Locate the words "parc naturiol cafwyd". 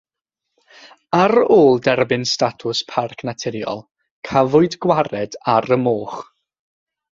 2.95-4.81